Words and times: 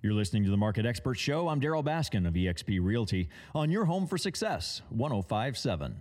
You're 0.00 0.14
listening 0.14 0.44
to 0.44 0.50
the 0.50 0.56
Market 0.56 0.86
Expert 0.86 1.16
Show. 1.16 1.48
I'm 1.48 1.60
Darryl 1.60 1.84
Baskin 1.84 2.24
of 2.28 2.34
eXp 2.34 2.78
Realty 2.80 3.28
on 3.52 3.68
your 3.68 3.84
home 3.84 4.06
for 4.06 4.16
success, 4.16 4.80
1057. 4.90 5.96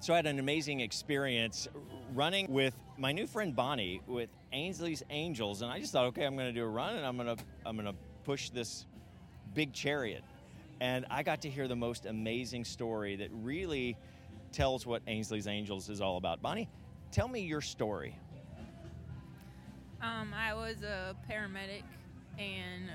So 0.00 0.12
I 0.12 0.16
had 0.16 0.26
an 0.26 0.40
amazing 0.40 0.80
experience 0.80 1.68
running 2.14 2.50
with 2.50 2.74
my 2.96 3.12
new 3.12 3.28
friend 3.28 3.54
Bonnie 3.54 4.00
with 4.08 4.28
Ainsley's 4.52 5.04
Angels, 5.10 5.62
and 5.62 5.70
I 5.70 5.78
just 5.78 5.92
thought, 5.92 6.06
okay, 6.06 6.24
I'm 6.24 6.34
going 6.34 6.52
to 6.52 6.52
do 6.52 6.64
a 6.64 6.68
run, 6.68 6.96
and 6.96 7.06
I'm 7.06 7.16
going 7.16 7.36
to 7.36 7.44
I'm 7.64 7.76
going 7.76 7.86
to 7.86 7.94
push 8.24 8.50
this 8.50 8.86
big 9.54 9.72
chariot, 9.72 10.24
and 10.80 11.06
I 11.08 11.22
got 11.22 11.42
to 11.42 11.48
hear 11.48 11.68
the 11.68 11.76
most 11.76 12.06
amazing 12.06 12.64
story 12.64 13.14
that 13.14 13.30
really 13.32 13.96
tells 14.50 14.84
what 14.84 15.00
Ainsley's 15.06 15.46
Angels 15.46 15.88
is 15.88 16.00
all 16.00 16.16
about. 16.16 16.42
Bonnie, 16.42 16.68
tell 17.12 17.28
me 17.28 17.42
your 17.42 17.60
story. 17.60 18.18
Um, 20.02 20.34
I 20.34 20.54
was 20.54 20.82
a 20.82 21.14
paramedic, 21.30 21.84
and 22.36 22.90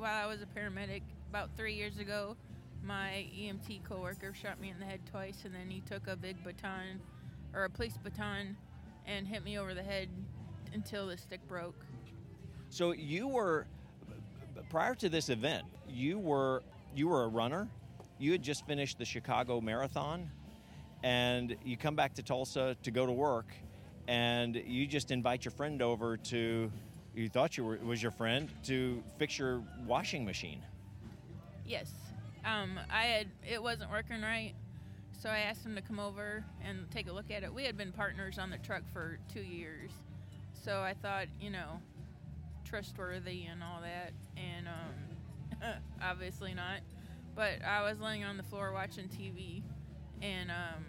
while 0.00 0.24
I 0.24 0.26
was 0.26 0.40
a 0.40 0.46
paramedic 0.46 1.02
about 1.28 1.50
three 1.58 1.74
years 1.74 1.98
ago, 1.98 2.34
my 2.82 3.26
EMT 3.38 3.84
coworker 3.84 4.32
shot 4.32 4.58
me 4.58 4.70
in 4.70 4.78
the 4.78 4.86
head 4.86 5.00
twice, 5.10 5.44
and 5.44 5.54
then 5.54 5.68
he 5.68 5.82
took 5.82 6.06
a 6.06 6.16
big 6.16 6.42
baton 6.42 7.00
or 7.54 7.64
a 7.64 7.70
police 7.70 7.98
baton 8.02 8.56
and 9.06 9.28
hit 9.28 9.44
me 9.44 9.58
over 9.58 9.74
the 9.74 9.82
head 9.82 10.08
until 10.72 11.06
the 11.06 11.18
stick 11.18 11.46
broke. 11.46 11.84
So 12.70 12.92
you 12.92 13.28
were 13.28 13.66
prior 14.70 14.94
to 14.94 15.10
this 15.10 15.28
event, 15.28 15.64
you 15.86 16.18
were 16.18 16.62
you 16.94 17.08
were 17.08 17.24
a 17.24 17.28
runner. 17.28 17.68
You 18.18 18.32
had 18.32 18.42
just 18.42 18.66
finished 18.66 18.98
the 18.98 19.04
Chicago 19.04 19.60
Marathon, 19.60 20.30
and 21.02 21.56
you 21.62 21.76
come 21.76 21.94
back 21.94 22.14
to 22.14 22.22
Tulsa 22.22 22.74
to 22.82 22.90
go 22.90 23.04
to 23.04 23.12
work, 23.12 23.52
and 24.08 24.56
you 24.66 24.86
just 24.86 25.10
invite 25.10 25.44
your 25.44 25.52
friend 25.52 25.82
over 25.82 26.16
to 26.16 26.72
you 27.14 27.28
thought 27.28 27.56
you 27.56 27.64
were 27.64 27.78
was 27.84 28.02
your 28.02 28.12
friend 28.12 28.48
to 28.64 29.02
fix 29.18 29.38
your 29.38 29.62
washing 29.86 30.24
machine. 30.24 30.62
Yes, 31.66 31.92
um, 32.44 32.78
I 32.90 33.04
had 33.04 33.26
it 33.48 33.62
wasn't 33.62 33.90
working 33.90 34.22
right, 34.22 34.54
so 35.18 35.28
I 35.28 35.40
asked 35.40 35.64
him 35.64 35.74
to 35.76 35.82
come 35.82 35.98
over 35.98 36.44
and 36.64 36.90
take 36.90 37.08
a 37.08 37.12
look 37.12 37.30
at 37.30 37.42
it. 37.42 37.52
We 37.52 37.64
had 37.64 37.76
been 37.76 37.92
partners 37.92 38.38
on 38.38 38.50
the 38.50 38.58
truck 38.58 38.82
for 38.92 39.18
two 39.32 39.42
years, 39.42 39.90
so 40.64 40.80
I 40.80 40.94
thought 40.94 41.26
you 41.40 41.50
know 41.50 41.80
trustworthy 42.64 43.44
and 43.50 43.62
all 43.62 43.80
that, 43.82 44.12
and 44.36 44.68
um, 44.68 45.72
obviously 46.02 46.54
not. 46.54 46.80
But 47.34 47.64
I 47.64 47.82
was 47.82 48.00
laying 48.00 48.24
on 48.24 48.36
the 48.36 48.42
floor 48.42 48.72
watching 48.72 49.08
TV, 49.08 49.62
and 50.20 50.50
um, 50.50 50.84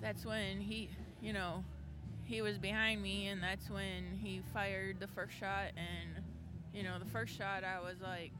that's 0.00 0.24
when 0.24 0.60
he, 0.60 0.90
you 1.20 1.32
know, 1.32 1.64
he 2.26 2.42
was 2.42 2.58
behind 2.58 3.02
me, 3.02 3.28
and 3.28 3.42
that's 3.42 3.70
when 3.70 4.18
he 4.20 4.42
fired 4.52 4.98
the 5.00 5.06
first 5.06 5.38
shot. 5.38 5.70
And 5.76 6.24
you 6.74 6.82
know, 6.82 6.98
the 6.98 7.10
first 7.10 7.36
shot, 7.36 7.64
I 7.64 7.80
was 7.80 8.00
like, 8.02 8.32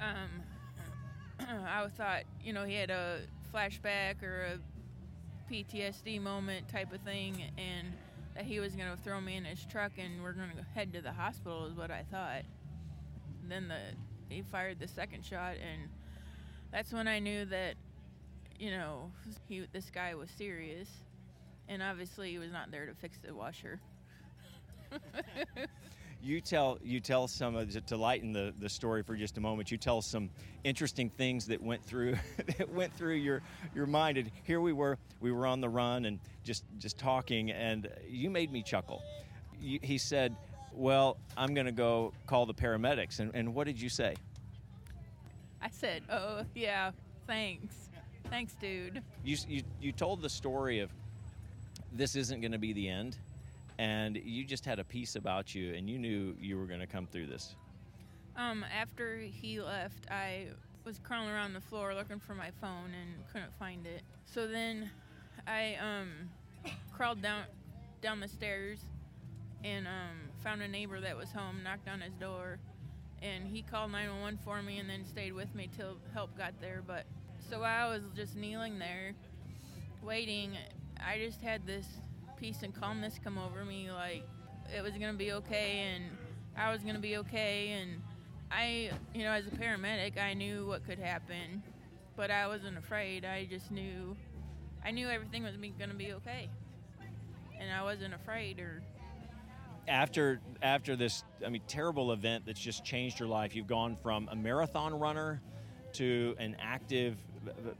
um, 0.00 1.46
I 1.66 1.86
thought, 1.88 2.22
you 2.44 2.52
know, 2.52 2.64
he 2.64 2.74
had 2.74 2.90
a 2.90 3.20
flashback 3.52 4.22
or 4.22 4.46
a 4.54 5.52
PTSD 5.52 6.20
moment 6.20 6.68
type 6.68 6.92
of 6.92 7.00
thing, 7.00 7.50
and 7.58 7.92
that 8.34 8.44
he 8.44 8.60
was 8.60 8.74
going 8.74 8.90
to 8.94 9.02
throw 9.02 9.20
me 9.20 9.36
in 9.36 9.44
his 9.44 9.64
truck 9.66 9.92
and 9.98 10.22
we're 10.22 10.32
going 10.32 10.50
to 10.56 10.62
head 10.74 10.92
to 10.94 11.02
the 11.02 11.12
hospital 11.12 11.66
is 11.66 11.74
what 11.74 11.90
I 11.90 12.04
thought. 12.10 12.42
Then 13.48 13.68
the 13.68 13.78
he 14.28 14.42
fired 14.42 14.78
the 14.80 14.88
second 14.88 15.24
shot, 15.24 15.56
and 15.56 15.90
that's 16.70 16.90
when 16.92 17.06
I 17.06 17.18
knew 17.18 17.44
that, 17.46 17.74
you 18.58 18.70
know, 18.70 19.10
he 19.46 19.66
this 19.72 19.90
guy 19.90 20.14
was 20.14 20.30
serious 20.30 20.88
and 21.72 21.82
obviously 21.82 22.30
he 22.30 22.38
was 22.38 22.52
not 22.52 22.70
there 22.70 22.86
to 22.86 22.94
fix 22.94 23.18
the 23.18 23.34
washer. 23.34 23.80
you 26.22 26.40
tell 26.40 26.78
you 26.84 27.00
tell 27.00 27.26
some 27.26 27.56
of 27.56 27.86
to 27.86 27.96
lighten 27.96 28.32
the, 28.32 28.52
the 28.60 28.68
story 28.68 29.02
for 29.02 29.16
just 29.16 29.38
a 29.38 29.40
moment. 29.40 29.70
You 29.70 29.78
tell 29.78 30.02
some 30.02 30.28
interesting 30.64 31.08
things 31.08 31.46
that 31.46 31.62
went 31.62 31.82
through 31.82 32.16
that 32.58 32.68
went 32.70 32.94
through 32.94 33.14
your 33.14 33.40
your 33.74 33.86
mind. 33.86 34.18
And 34.18 34.30
here 34.44 34.60
we 34.60 34.74
were, 34.74 34.98
we 35.20 35.32
were 35.32 35.46
on 35.46 35.62
the 35.62 35.68
run 35.68 36.04
and 36.04 36.20
just 36.44 36.64
just 36.78 36.98
talking, 36.98 37.50
and 37.50 37.88
you 38.06 38.28
made 38.28 38.52
me 38.52 38.62
chuckle. 38.62 39.02
You, 39.58 39.78
he 39.82 39.96
said, 39.96 40.36
"Well, 40.74 41.16
I'm 41.38 41.54
going 41.54 41.66
to 41.66 41.72
go 41.72 42.12
call 42.26 42.44
the 42.44 42.54
paramedics." 42.54 43.18
And, 43.18 43.34
and 43.34 43.54
what 43.54 43.66
did 43.66 43.80
you 43.80 43.88
say? 43.88 44.14
I 45.62 45.70
said, 45.70 46.02
"Oh 46.10 46.42
yeah, 46.54 46.90
thanks, 47.26 47.88
thanks, 48.28 48.52
dude." 48.60 49.02
You 49.24 49.38
you, 49.48 49.62
you 49.80 49.92
told 49.92 50.20
the 50.20 50.28
story 50.28 50.80
of 50.80 50.90
this 51.94 52.16
isn't 52.16 52.40
going 52.40 52.52
to 52.52 52.58
be 52.58 52.72
the 52.72 52.88
end 52.88 53.16
and 53.78 54.16
you 54.16 54.44
just 54.44 54.64
had 54.64 54.78
a 54.78 54.84
peace 54.84 55.16
about 55.16 55.54
you 55.54 55.74
and 55.74 55.88
you 55.88 55.98
knew 55.98 56.34
you 56.40 56.58
were 56.58 56.66
going 56.66 56.80
to 56.80 56.86
come 56.86 57.06
through 57.06 57.26
this. 57.26 57.54
Um, 58.36 58.64
after 58.74 59.18
he 59.18 59.60
left 59.60 60.10
i 60.10 60.46
was 60.84 60.98
crawling 60.98 61.28
around 61.28 61.52
the 61.52 61.60
floor 61.60 61.94
looking 61.94 62.18
for 62.18 62.34
my 62.34 62.50
phone 62.60 62.90
and 63.00 63.32
couldn't 63.32 63.52
find 63.58 63.86
it. 63.86 64.02
So 64.24 64.46
then 64.46 64.90
i 65.46 65.76
um, 65.80 66.10
crawled 66.92 67.22
down 67.22 67.44
down 68.00 68.20
the 68.20 68.28
stairs 68.28 68.80
and 69.64 69.86
um, 69.86 70.30
found 70.42 70.60
a 70.62 70.68
neighbor 70.68 71.00
that 71.00 71.16
was 71.16 71.30
home 71.30 71.62
knocked 71.62 71.88
on 71.88 72.00
his 72.00 72.14
door 72.14 72.58
and 73.20 73.46
he 73.46 73.62
called 73.62 73.92
911 73.92 74.38
for 74.44 74.60
me 74.62 74.78
and 74.78 74.90
then 74.90 75.04
stayed 75.04 75.32
with 75.32 75.54
me 75.54 75.68
till 75.76 75.96
help 76.12 76.36
got 76.36 76.60
there. 76.60 76.82
But 76.86 77.04
so 77.48 77.62
i 77.62 77.88
was 77.88 78.02
just 78.16 78.36
kneeling 78.36 78.78
there 78.78 79.14
waiting 80.02 80.56
I 81.06 81.18
just 81.18 81.40
had 81.40 81.66
this 81.66 81.86
peace 82.36 82.62
and 82.62 82.74
calmness 82.74 83.18
come 83.22 83.38
over 83.38 83.64
me, 83.64 83.90
like 83.90 84.24
it 84.74 84.82
was 84.82 84.92
gonna 84.92 85.12
be 85.14 85.32
okay 85.32 85.94
and 85.94 86.04
I 86.56 86.72
was 86.72 86.82
gonna 86.82 86.98
be 86.98 87.16
okay. 87.18 87.70
And 87.70 88.02
I, 88.50 88.90
you 89.14 89.22
know, 89.22 89.32
as 89.32 89.46
a 89.46 89.50
paramedic, 89.50 90.18
I 90.18 90.34
knew 90.34 90.66
what 90.66 90.86
could 90.86 90.98
happen, 90.98 91.62
but 92.16 92.30
I 92.30 92.46
wasn't 92.46 92.78
afraid. 92.78 93.24
I 93.24 93.46
just 93.46 93.70
knew, 93.70 94.16
I 94.84 94.90
knew 94.90 95.08
everything 95.08 95.42
was 95.42 95.56
gonna 95.78 95.94
be 95.94 96.12
okay, 96.14 96.48
and 97.60 97.72
I 97.72 97.82
wasn't 97.82 98.14
afraid 98.14 98.60
or. 98.60 98.82
After 99.88 100.40
after 100.62 100.94
this, 100.94 101.24
I 101.44 101.48
mean, 101.48 101.62
terrible 101.66 102.12
event 102.12 102.46
that's 102.46 102.60
just 102.60 102.84
changed 102.84 103.18
your 103.18 103.28
life. 103.28 103.56
You've 103.56 103.66
gone 103.66 103.96
from 104.00 104.28
a 104.30 104.36
marathon 104.36 104.94
runner 104.94 105.42
to 105.94 106.36
an 106.38 106.56
active 106.60 107.16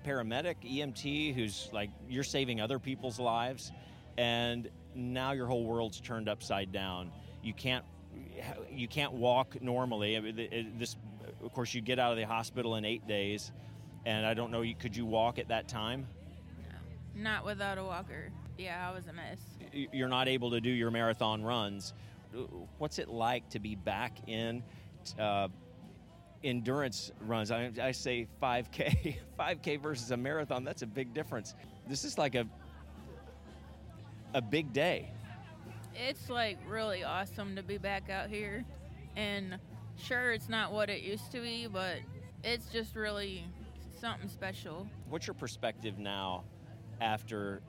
paramedic, 0.06 0.56
EMT, 0.64 1.34
who's 1.34 1.68
like 1.72 1.90
you're 2.08 2.24
saving 2.24 2.60
other 2.60 2.78
people's 2.78 3.18
lives, 3.18 3.72
and 4.16 4.68
now 4.94 5.32
your 5.32 5.46
whole 5.46 5.64
world's 5.64 6.00
turned 6.00 6.28
upside 6.28 6.72
down. 6.72 7.10
You 7.42 7.54
can't 7.54 7.84
you 8.70 8.88
can't 8.88 9.12
walk 9.12 9.60
normally. 9.62 10.18
This, 10.78 10.96
of 11.42 11.52
course, 11.52 11.74
you 11.74 11.80
get 11.80 11.98
out 11.98 12.12
of 12.12 12.18
the 12.18 12.26
hospital 12.26 12.76
in 12.76 12.84
eight 12.84 13.06
days, 13.06 13.52
and 14.04 14.26
I 14.26 14.34
don't 14.34 14.50
know. 14.50 14.64
Could 14.78 14.96
you 14.96 15.06
walk 15.06 15.38
at 15.38 15.48
that 15.48 15.68
time? 15.68 16.06
No, 17.14 17.22
not 17.22 17.44
without 17.44 17.78
a 17.78 17.84
walker. 17.84 18.30
Yeah, 18.58 18.88
I 18.88 18.94
was 18.94 19.06
a 19.06 19.12
mess. 19.12 19.38
You're 19.92 20.08
not 20.08 20.28
able 20.28 20.50
to 20.50 20.60
do 20.60 20.70
your 20.70 20.90
marathon 20.90 21.42
runs. 21.42 21.94
What's 22.78 22.98
it 22.98 23.08
like 23.08 23.48
to 23.50 23.58
be 23.58 23.74
back 23.74 24.28
in? 24.28 24.62
Uh, 25.18 25.48
endurance 26.44 27.12
runs. 27.26 27.50
I, 27.50 27.70
I 27.80 27.92
say 27.92 28.26
5K, 28.42 29.16
5K 29.38 29.80
versus 29.82 30.10
a 30.10 30.16
marathon. 30.16 30.64
That's 30.64 30.82
a 30.82 30.86
big 30.86 31.14
difference. 31.14 31.54
This 31.88 32.04
is 32.04 32.18
like 32.18 32.34
a 32.34 32.46
a 34.34 34.40
big 34.40 34.72
day. 34.72 35.10
It's 35.94 36.30
like 36.30 36.58
really 36.66 37.04
awesome 37.04 37.54
to 37.56 37.62
be 37.62 37.76
back 37.76 38.08
out 38.08 38.30
here, 38.30 38.64
and 39.14 39.58
sure, 39.96 40.32
it's 40.32 40.48
not 40.48 40.72
what 40.72 40.88
it 40.88 41.02
used 41.02 41.30
to 41.32 41.40
be, 41.40 41.66
but 41.66 41.96
it's 42.42 42.66
just 42.66 42.96
really 42.96 43.44
something 44.00 44.28
special. 44.28 44.86
What's 45.10 45.26
your 45.26 45.34
perspective 45.34 45.98
now, 45.98 46.44
after 47.00 47.60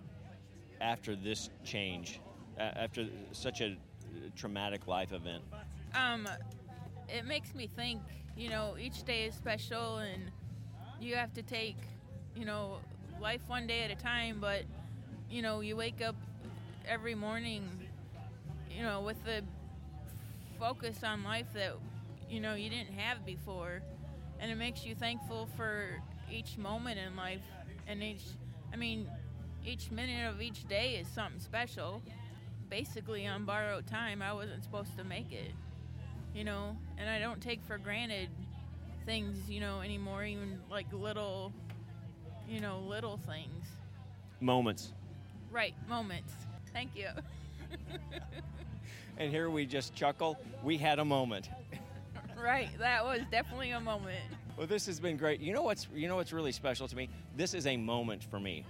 after 0.79 1.15
this 1.15 1.49
change, 1.63 2.21
after 2.57 3.07
such 3.33 3.61
a 3.61 3.75
traumatic 4.35 4.87
life 4.87 5.11
event? 5.11 5.43
Um, 5.95 6.27
it 7.13 7.25
makes 7.25 7.53
me 7.53 7.69
think, 7.75 8.01
you 8.35 8.49
know, 8.49 8.75
each 8.79 9.03
day 9.03 9.25
is 9.25 9.35
special 9.35 9.97
and 9.99 10.31
you 10.99 11.15
have 11.15 11.31
to 11.33 11.43
take, 11.43 11.77
you 12.35 12.43
know, 12.43 12.79
life 13.21 13.41
one 13.47 13.67
day 13.67 13.83
at 13.83 13.91
a 13.91 13.95
time, 13.95 14.39
but, 14.41 14.63
you 15.29 15.43
know, 15.43 15.59
you 15.61 15.75
wake 15.75 16.01
up 16.01 16.15
every 16.87 17.13
morning, 17.13 17.69
you 18.75 18.81
know, 18.81 19.01
with 19.01 19.23
the 19.25 19.43
focus 20.59 21.03
on 21.03 21.23
life 21.23 21.45
that, 21.53 21.73
you 22.29 22.39
know, 22.39 22.55
you 22.55 22.69
didn't 22.69 22.93
have 22.97 23.23
before. 23.23 23.83
And 24.39 24.51
it 24.51 24.55
makes 24.55 24.83
you 24.83 24.95
thankful 24.95 25.47
for 25.55 25.85
each 26.31 26.57
moment 26.57 26.99
in 26.99 27.15
life 27.15 27.43
and 27.87 28.01
each, 28.01 28.23
I 28.73 28.75
mean, 28.75 29.07
each 29.63 29.91
minute 29.91 30.33
of 30.33 30.41
each 30.41 30.67
day 30.67 30.95
is 30.95 31.07
something 31.07 31.39
special. 31.39 32.01
Basically, 32.69 33.27
on 33.27 33.45
borrowed 33.45 33.85
time, 33.85 34.23
I 34.23 34.33
wasn't 34.33 34.63
supposed 34.63 34.97
to 34.97 35.03
make 35.03 35.31
it 35.31 35.51
you 36.33 36.43
know, 36.43 36.75
and 36.97 37.09
I 37.09 37.19
don't 37.19 37.41
take 37.41 37.63
for 37.63 37.77
granted 37.77 38.29
things, 39.05 39.49
you 39.49 39.59
know, 39.59 39.81
anymore, 39.81 40.23
even 40.23 40.59
like 40.69 40.87
little, 40.91 41.53
you 42.47 42.59
know, 42.59 42.79
little 42.87 43.17
things. 43.17 43.67
Moments. 44.39 44.93
Right, 45.51 45.75
moments. 45.87 46.33
Thank 46.73 46.95
you. 46.95 47.09
and 49.17 49.31
here 49.31 49.49
we 49.49 49.65
just 49.65 49.93
chuckle. 49.93 50.39
We 50.63 50.77
had 50.77 50.99
a 50.99 51.05
moment. 51.05 51.49
Right, 52.37 52.69
that 52.79 53.05
was 53.05 53.21
definitely 53.31 53.71
a 53.71 53.79
moment. 53.79 54.19
Well, 54.57 54.67
this 54.67 54.85
has 54.87 54.99
been 54.99 55.17
great. 55.17 55.39
You 55.39 55.53
know 55.53 55.63
what's 55.63 55.87
you 55.93 56.07
know 56.07 56.15
what's 56.15 56.33
really 56.33 56.51
special 56.51 56.87
to 56.87 56.95
me? 56.95 57.09
This 57.35 57.53
is 57.53 57.65
a 57.65 57.77
moment 57.77 58.23
for 58.23 58.39
me. 58.39 58.65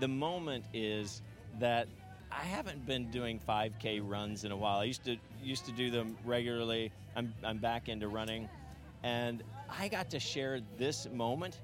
The 0.00 0.08
moment 0.08 0.64
is 0.72 1.20
that 1.58 1.88
I 2.30 2.44
haven't 2.44 2.86
been 2.86 3.10
doing 3.10 3.40
5K 3.40 4.00
runs 4.04 4.44
in 4.44 4.52
a 4.52 4.56
while. 4.56 4.78
I 4.78 4.84
used 4.84 5.04
to 5.04 5.16
used 5.42 5.64
to 5.66 5.72
do 5.72 5.90
them 5.90 6.16
regularly. 6.24 6.92
I'm 7.16 7.32
I'm 7.42 7.58
back 7.58 7.88
into 7.88 8.08
running, 8.08 8.48
and 9.02 9.42
I 9.68 9.88
got 9.88 10.10
to 10.10 10.20
share 10.20 10.60
this 10.76 11.08
moment 11.12 11.60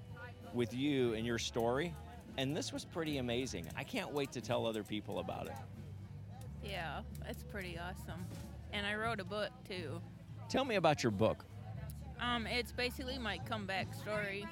with 0.53 0.73
you 0.73 1.15
and 1.15 1.27
your 1.27 1.39
story, 1.39 1.95
and 2.39 2.57
this 2.57 2.73
was 2.73 2.85
pretty 2.85 3.19
amazing. 3.19 3.67
I 3.77 3.85
can't 3.85 4.13
wait 4.13 4.33
to 4.33 4.41
tell 4.41 4.67
other 4.67 4.83
people 4.83 5.19
about 5.19 5.47
it. 5.47 5.55
Yeah, 6.65 7.03
it's 7.29 7.43
pretty 7.43 7.79
awesome. 7.79 8.25
And 8.73 8.87
I 8.87 8.95
wrote 8.95 9.21
a 9.21 9.25
book 9.25 9.51
too. 9.69 10.01
Tell 10.49 10.65
me 10.65 10.77
about 10.77 11.03
your 11.03 11.13
book. 11.13 11.45
Um, 12.21 12.47
it's 12.47 12.73
basically 12.73 13.19
my 13.19 13.39
comeback 13.39 13.93
story, 13.95 14.47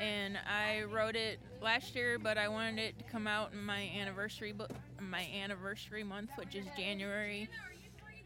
and 0.00 0.38
I 0.46 0.82
wrote 0.82 1.16
it 1.16 1.38
last 1.62 1.94
year, 1.94 2.18
but 2.18 2.36
I 2.36 2.48
wanted 2.48 2.80
it 2.80 2.98
to 2.98 3.04
come 3.04 3.26
out 3.26 3.52
in 3.52 3.62
my 3.62 3.90
anniversary 3.98 4.52
book, 4.52 4.72
my 5.00 5.26
anniversary 5.42 6.04
month, 6.04 6.30
which 6.36 6.54
is 6.54 6.66
January, 6.76 7.48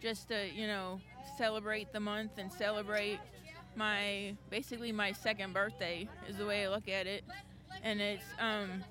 just 0.00 0.28
to 0.28 0.48
you 0.54 0.66
know 0.66 1.00
celebrate 1.36 1.92
the 1.92 2.00
month 2.00 2.32
and 2.38 2.52
celebrate 2.52 3.18
my 3.76 4.34
basically 4.50 4.92
my 4.92 5.12
second 5.12 5.52
birthday 5.54 6.08
is 6.28 6.36
the 6.36 6.46
way 6.46 6.64
I 6.64 6.68
look 6.68 6.88
at 6.88 7.06
it, 7.06 7.24
and 7.82 8.00
it's 8.00 8.24
um, 8.38 8.84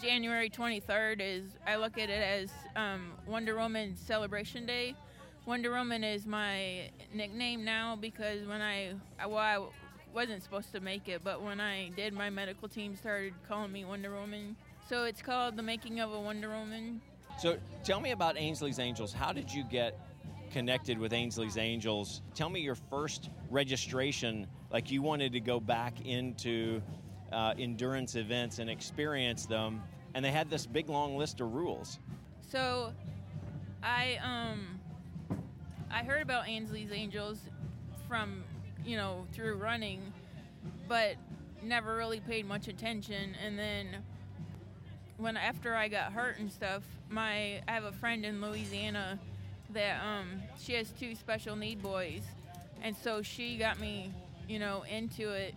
January 0.00 0.50
23rd 0.50 1.20
is 1.20 1.44
I 1.66 1.76
look 1.76 1.98
at 1.98 2.10
it 2.10 2.22
as 2.22 2.50
um, 2.76 3.12
Wonder 3.26 3.56
Woman 3.56 3.96
Celebration 3.96 4.66
Day 4.66 4.94
Wonder 5.46 5.70
Woman 5.72 6.04
is 6.04 6.26
my 6.26 6.90
nickname 7.14 7.64
now 7.64 7.96
because 7.96 8.46
when 8.46 8.60
I, 8.60 8.92
well, 9.26 9.38
I 9.38 9.58
wasn't 10.14 10.42
supposed 10.42 10.70
to 10.72 10.80
make 10.80 11.08
it, 11.08 11.22
but 11.24 11.42
when 11.42 11.60
I 11.60 11.88
did, 11.96 12.12
my 12.12 12.28
medical 12.28 12.68
team 12.68 12.94
started 12.94 13.32
calling 13.48 13.72
me 13.72 13.84
Wonder 13.84 14.14
Woman. 14.14 14.54
So 14.88 15.04
it's 15.04 15.22
called 15.22 15.56
The 15.56 15.62
Making 15.62 16.00
of 16.00 16.12
a 16.12 16.20
Wonder 16.20 16.50
Woman. 16.50 17.00
So 17.40 17.56
tell 17.84 18.00
me 18.00 18.10
about 18.10 18.36
Ainsley's 18.38 18.78
Angels. 18.78 19.14
How 19.14 19.32
did 19.32 19.50
you 19.50 19.64
get 19.64 19.98
connected 20.50 20.98
with 20.98 21.14
Ainsley's 21.14 21.56
Angels? 21.56 22.20
Tell 22.34 22.50
me 22.50 22.60
your 22.60 22.74
first 22.74 23.30
registration, 23.48 24.46
like 24.70 24.90
you 24.90 25.00
wanted 25.00 25.32
to 25.32 25.40
go 25.40 25.58
back 25.58 26.04
into 26.04 26.82
uh, 27.32 27.54
endurance 27.58 28.14
events 28.14 28.58
and 28.58 28.68
experience 28.68 29.46
them, 29.46 29.80
and 30.14 30.22
they 30.22 30.30
had 30.30 30.50
this 30.50 30.66
big 30.66 30.90
long 30.90 31.16
list 31.16 31.40
of 31.40 31.54
rules. 31.54 31.98
So 32.46 32.92
I, 33.82 34.18
um, 34.22 34.78
I 35.90 36.02
heard 36.02 36.20
about 36.20 36.46
Ainsley's 36.46 36.92
Angels 36.92 37.38
from, 38.06 38.44
you 38.84 38.98
know, 38.98 39.26
through 39.32 39.54
running, 39.54 40.12
but 40.86 41.16
never 41.62 41.96
really 41.96 42.20
paid 42.20 42.44
much 42.44 42.68
attention. 42.68 43.34
And 43.42 43.58
then 43.58 43.86
when 45.20 45.36
after 45.36 45.74
I 45.74 45.88
got 45.88 46.12
hurt 46.12 46.38
and 46.38 46.50
stuff, 46.50 46.82
my 47.08 47.60
I 47.68 47.72
have 47.72 47.84
a 47.84 47.92
friend 47.92 48.24
in 48.24 48.40
Louisiana 48.40 49.18
that 49.72 50.00
um 50.02 50.42
she 50.58 50.74
has 50.74 50.90
two 50.90 51.14
special 51.14 51.56
need 51.56 51.82
boys, 51.82 52.22
and 52.82 52.96
so 52.96 53.22
she 53.22 53.56
got 53.56 53.78
me, 53.78 54.12
you 54.48 54.58
know, 54.58 54.84
into 54.90 55.30
it. 55.30 55.54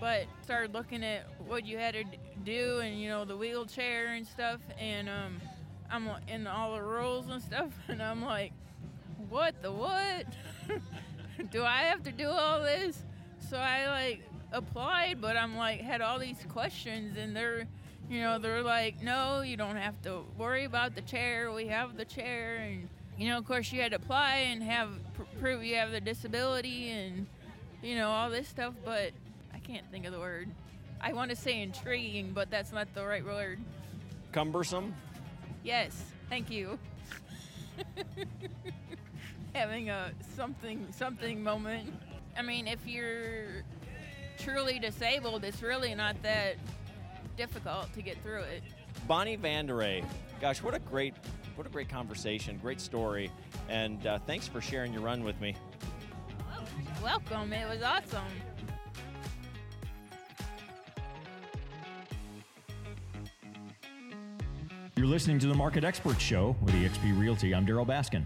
But 0.00 0.26
started 0.42 0.74
looking 0.74 1.04
at 1.04 1.26
what 1.46 1.64
you 1.64 1.78
had 1.78 1.94
to 1.94 2.04
do 2.44 2.80
and 2.80 3.00
you 3.00 3.08
know 3.08 3.24
the 3.24 3.36
wheelchair 3.36 4.14
and 4.14 4.26
stuff, 4.26 4.60
and 4.78 5.08
um, 5.08 5.40
I'm 5.90 6.08
in 6.28 6.46
all 6.46 6.74
the 6.74 6.82
rules 6.82 7.28
and 7.28 7.42
stuff, 7.42 7.70
and 7.88 8.02
I'm 8.02 8.22
like, 8.22 8.52
what 9.28 9.54
the 9.62 9.72
what? 9.72 10.26
do 11.50 11.64
I 11.64 11.82
have 11.82 12.02
to 12.04 12.12
do 12.12 12.28
all 12.28 12.60
this? 12.60 13.02
So 13.48 13.56
I 13.56 13.86
like 13.88 14.22
applied, 14.52 15.20
but 15.20 15.36
I'm 15.36 15.56
like 15.56 15.80
had 15.80 16.00
all 16.00 16.18
these 16.18 16.44
questions, 16.48 17.16
and 17.16 17.34
they're, 17.36 17.66
you 18.12 18.20
know, 18.20 18.38
they're 18.38 18.62
like, 18.62 19.02
no, 19.02 19.40
you 19.40 19.56
don't 19.56 19.76
have 19.76 20.00
to 20.02 20.22
worry 20.36 20.64
about 20.64 20.94
the 20.94 21.00
chair. 21.00 21.50
We 21.50 21.68
have 21.68 21.96
the 21.96 22.04
chair, 22.04 22.56
and 22.56 22.86
you 23.16 23.30
know, 23.30 23.38
of 23.38 23.46
course, 23.46 23.72
you 23.72 23.80
had 23.80 23.92
to 23.92 23.96
apply 23.96 24.34
and 24.50 24.62
have 24.62 24.90
pr- 25.14 25.22
prove 25.40 25.64
you 25.64 25.76
have 25.76 25.92
the 25.92 26.00
disability, 26.00 26.90
and 26.90 27.26
you 27.82 27.96
know 27.96 28.10
all 28.10 28.28
this 28.28 28.46
stuff. 28.46 28.74
But 28.84 29.12
I 29.54 29.58
can't 29.60 29.90
think 29.90 30.04
of 30.04 30.12
the 30.12 30.20
word. 30.20 30.50
I 31.00 31.14
want 31.14 31.30
to 31.30 31.36
say 31.36 31.62
intriguing, 31.62 32.32
but 32.34 32.50
that's 32.50 32.70
not 32.70 32.92
the 32.94 33.06
right 33.06 33.24
word. 33.24 33.58
Cumbersome. 34.30 34.94
Yes, 35.64 36.04
thank 36.28 36.50
you. 36.50 36.78
having 39.54 39.88
a 39.88 40.12
something 40.36 40.86
something 40.90 41.42
moment. 41.42 41.94
I 42.36 42.42
mean, 42.42 42.66
if 42.66 42.86
you're 42.86 43.64
truly 44.38 44.78
disabled, 44.78 45.44
it's 45.44 45.62
really 45.62 45.94
not 45.94 46.22
that 46.22 46.56
difficult 47.36 47.92
to 47.94 48.02
get 48.02 48.22
through 48.22 48.42
it. 48.42 48.62
Bonnie 49.06 49.36
Vanderay, 49.36 50.04
gosh, 50.40 50.62
what 50.62 50.74
a 50.74 50.78
great 50.78 51.14
what 51.54 51.66
a 51.66 51.70
great 51.70 51.88
conversation, 51.88 52.58
great 52.62 52.80
story, 52.80 53.30
and 53.68 54.06
uh, 54.06 54.18
thanks 54.26 54.48
for 54.48 54.60
sharing 54.60 54.92
your 54.92 55.02
run 55.02 55.22
with 55.22 55.38
me. 55.40 55.54
Welcome, 57.02 57.52
it 57.52 57.68
was 57.68 57.82
awesome. 57.82 58.24
You're 64.96 65.06
listening 65.06 65.38
to 65.40 65.46
the 65.46 65.54
Market 65.54 65.84
Expert 65.84 66.20
Show 66.20 66.54
with 66.62 66.74
eXp 66.74 67.18
Realty. 67.18 67.54
I'm 67.54 67.66
Darryl 67.66 67.86
Baskin. 67.86 68.24